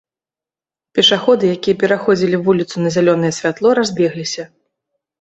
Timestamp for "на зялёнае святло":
2.89-3.79